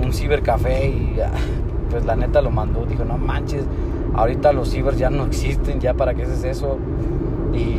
un 0.02 0.12
cibercafé 0.12 0.88
y 0.88 1.18
pues 1.90 2.04
la 2.04 2.16
neta 2.16 2.40
lo 2.40 2.50
mandó, 2.50 2.86
dijo, 2.86 3.04
no 3.04 3.18
manches, 3.18 3.64
ahorita 4.14 4.52
los 4.52 4.70
cibers 4.70 4.98
ya 4.98 5.10
no 5.10 5.24
existen, 5.24 5.80
ya 5.80 5.94
para 5.94 6.14
qué 6.14 6.22
haces 6.22 6.44
eso. 6.44 6.78
Y 7.52 7.76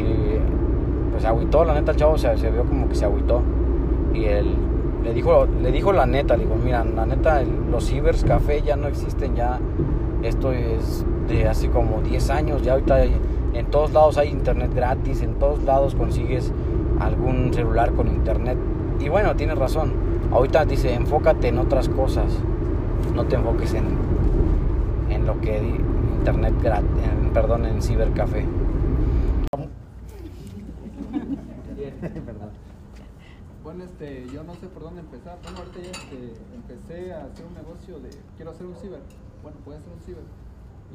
pues 1.11 1.23
se 1.23 1.27
agüitó, 1.27 1.63
la 1.65 1.73
neta 1.73 1.91
el 1.91 1.97
chavo 1.97 2.17
se, 2.17 2.37
se 2.37 2.51
vio 2.51 2.63
como 2.63 2.89
que 2.89 2.95
se 2.95 3.05
agüitó. 3.05 3.41
Y 4.13 4.25
él 4.25 4.53
le 5.03 5.13
dijo, 5.13 5.47
le 5.61 5.71
dijo 5.71 5.93
la 5.93 6.05
neta, 6.05 6.35
le 6.35 6.43
digo, 6.43 6.55
mira, 6.61 6.83
la 6.83 7.05
neta, 7.05 7.41
los 7.71 7.85
cibers 7.85 8.23
café 8.23 8.61
ya 8.61 8.75
no 8.75 8.87
existen, 8.87 9.35
ya 9.35 9.59
esto 10.23 10.51
es 10.51 11.05
de 11.27 11.47
hace 11.47 11.69
como 11.69 12.01
10 12.01 12.29
años, 12.29 12.61
ya 12.61 12.73
ahorita 12.73 13.03
en 13.53 13.65
todos 13.67 13.91
lados 13.93 14.17
hay 14.17 14.29
internet 14.29 14.71
gratis, 14.73 15.21
en 15.21 15.35
todos 15.35 15.63
lados 15.63 15.95
consigues 15.95 16.51
algún 17.05 17.53
celular 17.53 17.93
con 17.93 18.07
internet. 18.07 18.57
Y 18.99 19.09
bueno, 19.09 19.35
tienes 19.35 19.57
razón, 19.57 19.93
ahorita 20.31 20.65
dice, 20.65 20.93
enfócate 20.93 21.47
en 21.47 21.57
otras 21.57 21.89
cosas, 21.89 22.31
no 23.15 23.25
te 23.25 23.35
enfoques 23.35 23.73
en, 23.73 23.85
en 25.09 25.25
lo 25.25 25.39
que 25.41 25.57
internet 26.19 26.53
gratis, 26.61 26.87
perdón, 27.33 27.65
en 27.65 27.81
cibercafé. 27.81 28.45
Bueno, 33.63 33.83
este, 33.83 34.25
yo 34.33 34.43
no 34.43 34.55
sé 34.55 34.67
por 34.67 34.83
dónde 34.83 35.01
empezar. 35.01 35.37
Bueno, 35.43 35.59
ahorita 35.59 35.79
ya 35.79 35.91
este, 35.91 36.33
empecé 36.55 37.13
a 37.13 37.25
hacer 37.25 37.45
un 37.45 37.53
negocio 37.53 37.99
de, 37.99 38.09
quiero 38.35 38.51
hacer 38.51 38.65
un 38.65 38.75
ciber. 38.75 38.99
Bueno, 39.43 39.57
puede 39.63 39.79
ser 39.81 39.93
un 39.93 40.01
ciber. 40.01 40.23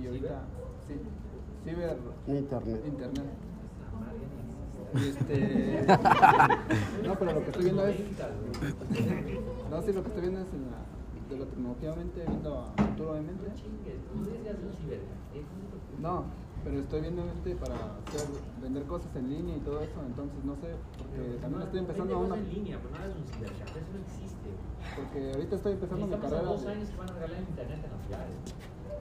Y 0.02 0.06
ahorita, 0.06 0.42
sí, 0.86 0.94
ciber. 1.64 1.96
Internet. 2.26 2.82
Internet. 2.86 3.24
Este, 4.96 5.84
no, 7.06 7.14
pero 7.18 7.32
lo 7.32 7.40
que 7.40 7.50
estoy 7.50 7.64
viendo 7.64 7.86
es, 7.86 7.96
no, 9.70 9.82
sí, 9.82 9.92
lo 9.92 10.02
que 10.02 10.08
estoy 10.08 10.22
viendo 10.22 10.40
es 10.40 10.52
en 10.54 10.62
la, 10.70 11.28
de 11.28 11.38
la 11.38 11.46
tecnología, 11.46 11.92
viendo 11.92 12.58
a 12.58 12.82
futuro, 12.82 13.12
obviamente. 13.12 13.46
No, 16.00 16.24
pero 16.64 16.80
estoy 16.80 17.00
viendo 17.00 17.22
este 17.24 17.54
para 17.56 17.74
hacer, 17.74 18.26
vender 18.62 18.84
cosas 18.84 19.14
en 19.16 19.30
línea 19.30 19.56
y 19.56 19.60
todo 19.60 19.80
eso, 19.80 20.00
entonces 20.04 20.44
no 20.44 20.56
sé, 20.56 20.74
porque 20.98 21.38
también 21.40 21.62
estoy 21.62 21.80
empezando 21.80 22.14
a 22.14 22.18
una... 22.18 22.36
en 22.36 22.48
línea, 22.48 22.78
pero 22.82 22.94
nada 22.94 23.06
es 23.06 23.16
un 23.16 23.24
cibercafé, 23.26 23.78
eso 23.80 23.92
no 23.92 24.00
existe. 24.00 24.50
Porque 24.96 25.32
ahorita 25.32 25.56
estoy 25.56 25.72
empezando 25.72 26.06
mi 26.06 26.16
carrera... 26.16 26.42
dos 26.42 26.66
años 26.66 26.88
que 26.90 26.96
van 26.96 27.10
a 27.10 27.12
regalar 27.12 27.40
internet 27.40 27.80
en 27.84 27.90
las 27.92 28.06
ciudades. 28.06 28.36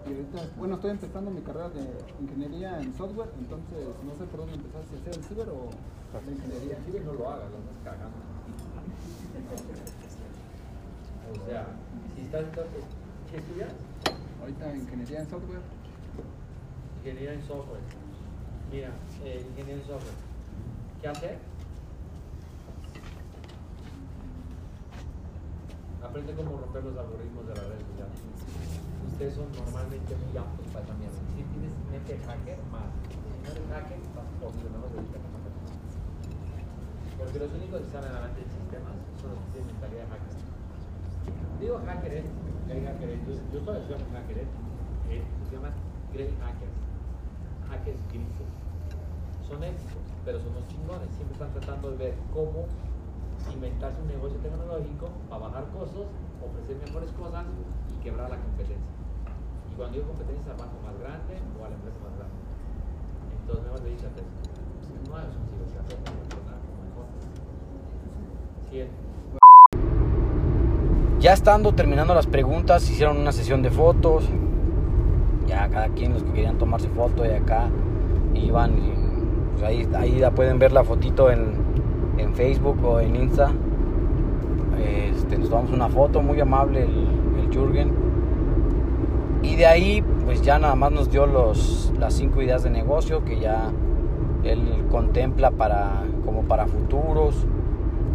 Y 0.05 0.13
ahorita, 0.13 0.53
bueno, 0.57 0.75
estoy 0.75 0.91
empezando 0.91 1.31
mi 1.31 1.41
carrera 1.41 1.69
de 1.69 1.87
ingeniería 2.21 2.79
en 2.79 2.93
software, 2.95 3.29
entonces 3.39 3.87
no 4.05 4.15
sé 4.15 4.25
por 4.25 4.41
dónde 4.41 4.55
empezar, 4.55 4.83
si 4.89 4.95
hacer 4.95 5.15
el 5.15 5.23
ciber 5.23 5.49
o 5.49 5.69
la 6.13 6.31
ingeniería. 6.31 6.77
El 6.77 6.83
ciber 6.83 7.05
no 7.05 7.13
lo 7.13 7.29
hagas, 7.29 7.49
lo 7.49 7.57
estás 7.57 7.77
cagando. 7.83 8.17
o 11.31 11.49
sea, 11.49 11.67
si 12.15 12.21
estás... 12.21 12.45
¿Qué 13.31 13.37
estudias? 13.37 13.71
Ahorita 14.41 14.75
ingeniería 14.75 15.21
en 15.21 15.29
software 15.29 15.61
ingeniero 17.05 17.33
en 17.33 17.47
software. 17.47 17.81
Mira, 18.71 18.89
eh, 19.23 19.45
ingeniero 19.47 19.81
en 19.81 19.87
software. 19.87 20.15
¿Qué 21.01 21.07
hace? 21.07 21.37
Aprende 26.03 26.33
cómo 26.33 26.57
romper 26.57 26.83
los 26.83 26.97
algoritmos 26.97 27.47
de 27.47 27.53
redes 27.53 27.83
sociales. 27.91 28.74
Normalmente 29.15 30.11
muy 30.11 30.35
aptos 30.35 30.67
para 30.75 30.83
también. 30.85 31.07
Si 31.31 31.39
tienes 31.39 31.71
mente 31.87 32.19
hacker, 32.19 32.59
más. 32.67 32.91
Si 33.07 33.15
no 33.15 33.47
eres 33.47 33.63
hacker, 33.71 33.99
más 34.11 34.27
posible, 34.43 34.67
no 34.75 34.91
a 34.91 34.91
Porque 37.15 37.39
los 37.39 37.51
únicos 37.55 37.79
que 37.79 37.89
salen 37.95 38.11
adelante 38.11 38.43
en 38.43 38.51
sistemas 38.51 38.95
son 39.23 39.31
los 39.31 39.39
que 39.39 39.49
tienen 39.55 39.71
mentalidad 39.71 40.03
de 40.03 40.11
hacker. 40.11 40.35
Digo 41.63 41.79
hacker 41.79 42.27
hacker 42.67 43.09
es, 43.09 43.21
yo, 43.55 43.63
soy 43.63 44.03
un 44.03 44.11
hacker 44.11 44.37
es, 44.43 44.51
eh, 45.07 45.23
se 45.47 45.55
llama 45.55 45.71
Great 46.11 46.35
Hackers 46.43 46.75
hackers 47.71 48.01
gringos. 48.11 48.51
Son 49.47 49.63
éticos, 49.63 50.03
pero 50.25 50.39
son 50.43 50.51
unos 50.59 50.67
chingones. 50.67 51.07
Siempre 51.15 51.33
están 51.39 51.53
tratando 51.53 51.91
de 51.91 51.97
ver 51.97 52.15
cómo 52.33 52.67
inventarse 53.53 54.01
un 54.01 54.07
negocio 54.07 54.37
tecnológico 54.39 55.07
para 55.29 55.47
bajar 55.47 55.65
costos, 55.71 56.07
ofrecer 56.43 56.77
mejores 56.83 57.11
cosas 57.15 57.45
y 57.95 58.03
quebrar 58.03 58.29
la 58.29 58.37
competencia. 58.37 59.04
Y 59.75 59.77
cuando 59.77 59.93
digo 59.97 60.07
competencia, 60.07 60.53
al 60.53 60.57
banco 60.57 60.75
más 60.85 60.97
grande 60.99 61.33
o 61.59 61.65
a 61.65 61.69
la 61.69 61.75
empresa 61.75 61.97
más 61.99 62.15
grande. 62.15 62.33
Entonces, 63.41 63.65
mejor 63.65 63.81
dedícate 63.81 64.21
a 64.21 64.23
eso. 64.23 64.31
No 65.11 65.19
es 65.19 65.35
un 65.35 65.45
cibercafé, 65.51 65.95
mejor. 66.87 67.05
Ya 71.19 71.33
estando 71.33 71.73
terminando 71.73 72.13
las 72.15 72.27
preguntas, 72.27 72.89
hicieron 72.89 73.17
una 73.17 73.33
sesión 73.33 73.61
de 73.61 73.69
fotos, 73.69 74.29
ya 75.45 75.67
cada 75.69 75.89
quien 75.89 76.13
los 76.13 76.23
que 76.23 76.31
querían 76.31 76.57
tomarse 76.57 76.87
foto 76.89 77.23
de 77.23 77.35
acá 77.35 77.67
iban 78.33 78.77
y 78.77 78.93
pues 79.51 79.63
ahí, 79.63 79.89
ahí 79.95 80.23
pueden 80.33 80.57
ver 80.57 80.71
la 80.71 80.83
fotito 80.83 81.29
en, 81.29 81.53
en 82.17 82.33
Facebook 82.33 82.83
o 82.83 82.99
en 83.01 83.15
Insta 83.15 83.51
este, 85.25 85.37
nos 85.37 85.49
tomamos 85.49 85.71
una 85.71 85.89
foto, 85.89 86.21
muy 86.21 86.39
amable 86.39 86.83
el, 86.83 87.07
el 87.39 87.49
Jürgen. 87.51 88.04
Y 89.45 89.55
de 89.57 89.67
ahí, 89.67 90.03
pues 90.25 90.41
ya 90.41 90.57
nada 90.57 90.73
más 90.75 90.91
nos 90.91 91.11
dio 91.11 91.27
los, 91.27 91.93
las 91.99 92.15
cinco 92.15 92.41
ideas 92.41 92.63
de 92.63 92.71
negocio 92.71 93.23
que 93.23 93.39
ya 93.39 93.71
él 94.43 94.85
contempla 94.89 95.51
para, 95.51 96.03
como 96.25 96.41
para 96.43 96.65
futuros. 96.65 97.45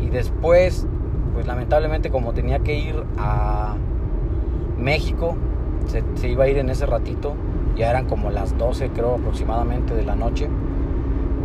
Y 0.00 0.10
después, 0.10 0.88
pues 1.32 1.46
lamentablemente 1.46 2.10
como 2.10 2.32
tenía 2.32 2.58
que 2.58 2.76
ir 2.76 3.04
a 3.16 3.76
México, 4.76 5.37
se, 5.87 6.02
se 6.14 6.28
iba 6.28 6.44
a 6.44 6.49
ir 6.49 6.58
en 6.58 6.68
ese 6.68 6.84
ratito, 6.84 7.34
ya 7.76 7.90
eran 7.90 8.06
como 8.06 8.30
las 8.30 8.58
12 8.58 8.90
creo 8.90 9.14
aproximadamente 9.14 9.94
de 9.94 10.02
la 10.04 10.16
noche. 10.16 10.49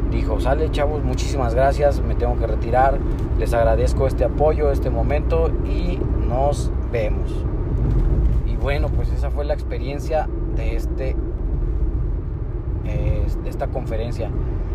Dijo, 0.09 0.39
sale 0.39 0.71
chavos, 0.71 1.03
muchísimas 1.03 1.53
gracias, 1.53 2.01
me 2.01 2.15
tengo 2.15 2.39
que 2.39 2.47
retirar, 2.47 2.97
les 3.37 3.53
agradezco 3.53 4.07
este 4.07 4.23
apoyo, 4.23 4.71
este 4.71 4.89
momento 4.89 5.51
y 5.63 5.99
nos 6.27 6.71
vemos. 6.91 7.45
Bueno, 8.65 8.89
pues 8.89 9.11
esa 9.11 9.29
fue 9.29 9.45
la 9.45 9.53
experiencia 9.53 10.27
de, 10.55 10.75
este, 10.75 11.15
eh, 12.85 13.25
de 13.43 13.47
esta 13.47 13.67
conferencia. 13.67 14.31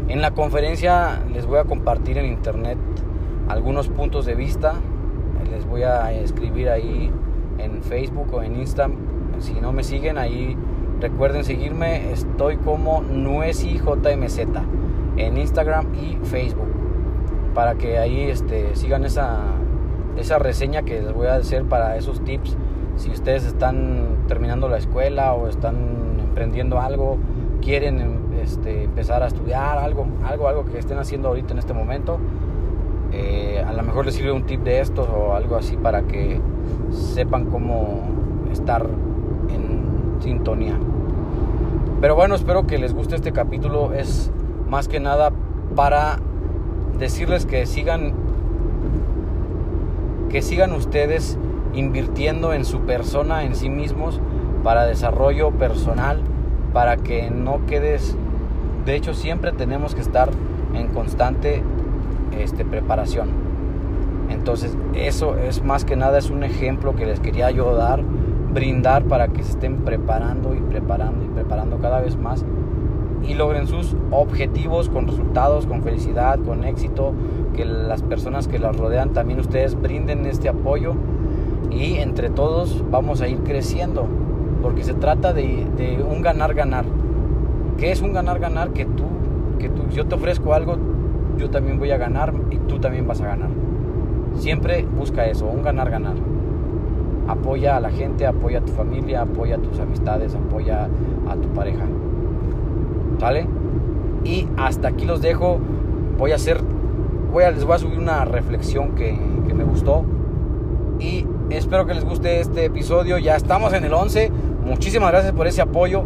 En 0.06 0.23
la 0.23 0.30
conferencia 0.30 1.25
les 1.35 1.44
voy 1.44 1.59
a 1.59 1.64
compartir 1.64 2.16
en 2.16 2.26
internet 2.26 2.78
algunos 3.49 3.88
puntos 3.88 4.26
de 4.26 4.37
vista, 4.37 4.75
les 5.50 5.66
voy 5.66 5.82
a 5.82 6.12
escribir 6.12 6.68
ahí 6.68 7.11
en 7.59 7.82
Facebook 7.82 8.32
o 8.32 8.44
en 8.44 8.61
Instagram. 8.61 8.97
Si 9.40 9.54
no 9.54 9.73
me 9.73 9.82
siguen 9.82 10.18
ahí, 10.18 10.56
recuerden 11.00 11.42
seguirme. 11.42 12.12
Estoy 12.12 12.59
como 12.59 13.02
NuesiJMZ 13.02 14.38
en 15.16 15.37
Instagram 15.37 15.97
y 15.97 16.16
Facebook. 16.28 16.73
Para 17.54 17.75
que 17.75 17.99
ahí 17.99 18.30
este, 18.30 18.76
sigan 18.76 19.04
esa, 19.04 19.40
esa 20.16 20.38
reseña 20.38 20.82
que 20.82 21.02
les 21.02 21.12
voy 21.12 21.26
a 21.26 21.35
hacer 21.35 21.64
para 21.64 21.97
esos 21.97 22.23
tips. 22.23 22.56
Si 23.00 23.09
ustedes 23.11 23.47
están 23.47 24.26
terminando 24.28 24.69
la 24.69 24.76
escuela 24.76 25.33
o 25.33 25.49
están 25.49 26.19
emprendiendo 26.21 26.78
algo, 26.78 27.16
quieren 27.62 28.28
este, 28.42 28.85
empezar 28.85 29.23
a 29.23 29.26
estudiar 29.26 29.78
algo, 29.78 30.07
algo, 30.23 30.49
algo 30.49 30.66
que 30.66 30.78
estén 30.78 30.99
haciendo 30.99 31.28
ahorita 31.28 31.54
en 31.54 31.61
este 31.61 31.73
momento. 31.73 32.19
Eh, 33.11 33.64
a 33.66 33.73
lo 33.73 33.83
mejor 33.85 34.04
les 34.04 34.16
sirve 34.16 34.33
un 34.33 34.42
tip 34.42 34.61
de 34.64 34.80
estos 34.80 35.09
o 35.09 35.33
algo 35.33 35.57
así 35.57 35.78
para 35.78 36.02
que 36.02 36.42
sepan 36.90 37.47
cómo 37.47 38.02
estar 38.52 38.85
en 39.49 40.21
sintonía. 40.23 40.76
Pero 42.02 42.14
bueno, 42.14 42.35
espero 42.35 42.66
que 42.66 42.76
les 42.76 42.92
guste 42.92 43.16
este 43.16 43.33
capítulo. 43.33 43.95
Es 43.95 44.30
más 44.69 44.88
que 44.88 45.00
nada 45.00 45.33
para 45.75 46.19
decirles 46.99 47.47
que 47.47 47.64
sigan 47.64 48.12
que 50.28 50.42
sigan 50.42 50.73
ustedes 50.73 51.38
invirtiendo 51.74 52.52
en 52.52 52.64
su 52.64 52.80
persona, 52.80 53.44
en 53.44 53.54
sí 53.54 53.68
mismos, 53.68 54.20
para 54.62 54.84
desarrollo 54.84 55.50
personal, 55.52 56.20
para 56.72 56.96
que 56.96 57.30
no 57.30 57.66
quedes. 57.66 58.16
De 58.84 58.94
hecho, 58.94 59.14
siempre 59.14 59.52
tenemos 59.52 59.94
que 59.94 60.00
estar 60.00 60.30
en 60.74 60.88
constante 60.88 61.62
este, 62.38 62.64
preparación. 62.64 63.28
Entonces, 64.30 64.76
eso 64.94 65.36
es 65.36 65.62
más 65.62 65.84
que 65.84 65.96
nada 65.96 66.18
es 66.18 66.30
un 66.30 66.44
ejemplo 66.44 66.94
que 66.94 67.06
les 67.06 67.20
quería 67.20 67.50
yo 67.50 67.74
dar, 67.74 68.02
brindar 68.52 69.04
para 69.04 69.28
que 69.28 69.42
se 69.42 69.50
estén 69.50 69.78
preparando 69.78 70.54
y 70.54 70.60
preparando 70.60 71.24
y 71.24 71.28
preparando 71.28 71.78
cada 71.78 72.00
vez 72.00 72.16
más 72.16 72.44
y 73.26 73.34
logren 73.34 73.66
sus 73.66 73.94
objetivos 74.10 74.88
con 74.88 75.06
resultados, 75.06 75.66
con 75.66 75.82
felicidad, 75.82 76.38
con 76.40 76.64
éxito, 76.64 77.12
que 77.54 77.64
las 77.64 78.02
personas 78.02 78.48
que 78.48 78.58
las 78.58 78.76
rodean 78.76 79.12
también 79.12 79.40
ustedes 79.40 79.80
brinden 79.80 80.26
este 80.26 80.48
apoyo 80.48 80.94
y 81.70 81.96
entre 81.96 82.30
todos 82.30 82.84
vamos 82.90 83.20
a 83.20 83.28
ir 83.28 83.38
creciendo, 83.38 84.06
porque 84.62 84.84
se 84.84 84.94
trata 84.94 85.32
de, 85.32 85.66
de 85.76 86.02
un 86.02 86.23
ganar-ganar. 86.23 86.84
¿Qué 87.78 87.92
es 87.92 88.02
un 88.02 88.12
ganar-ganar? 88.12 88.70
Que 88.70 88.84
tú, 88.84 89.04
que 89.58 89.68
tú, 89.68 89.82
yo 89.90 90.06
te 90.06 90.14
ofrezco 90.14 90.54
algo, 90.54 90.76
yo 91.38 91.50
también 91.50 91.78
voy 91.78 91.90
a 91.90 91.96
ganar 91.96 92.34
y 92.50 92.56
tú 92.58 92.78
también 92.78 93.06
vas 93.06 93.20
a 93.20 93.26
ganar. 93.26 93.49
Siempre 94.34 94.86
busca 94.96 95.26
eso, 95.26 95.46
un 95.46 95.62
ganar-ganar. 95.62 96.14
Apoya 97.28 97.76
a 97.76 97.80
la 97.80 97.90
gente, 97.90 98.26
apoya 98.26 98.58
a 98.58 98.62
tu 98.62 98.73
familia, 98.73 99.23
apoya 99.23 99.56
a 99.56 99.58
tus 99.58 99.78
amistades, 99.78 100.34
apoya 100.34 100.88
a 101.28 101.36
tu 101.36 101.49
pareja. 101.49 101.84
¿Sale? 103.18 103.46
Y 104.25 104.49
hasta 104.56 104.88
aquí 104.88 105.06
los 105.06 105.23
dejo. 105.23 105.58
Voy 106.18 106.32
a 106.32 106.34
hacer, 106.34 106.60
voy 107.32 107.44
a, 107.44 107.50
les 107.50 107.64
voy 107.64 107.75
a 107.75 107.78
subir 107.78 107.99
una 107.99 108.25
reflexión 108.25 108.90
que, 108.94 109.18
que 109.46 109.54
me 109.54 109.64
gustó. 109.64 110.04
Y 110.99 111.25
espero 111.50 111.86
que 111.86 111.95
les 111.95 112.04
guste 112.04 112.41
este 112.41 112.65
episodio. 112.65 113.19
Ya 113.19 113.36
estamos 113.36 113.73
en 113.73 113.84
el 113.84 113.93
11. 113.93 114.30
Muchísimas 114.65 115.10
gracias 115.10 115.32
por 115.32 115.47
ese 115.47 115.63
apoyo. 115.63 116.04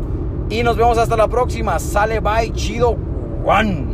Y 0.50 0.62
nos 0.62 0.76
vemos 0.76 0.98
hasta 0.98 1.16
la 1.16 1.28
próxima. 1.28 1.78
Sale, 1.78 2.20
bye, 2.20 2.52
chido, 2.52 2.96
one. 3.44 3.93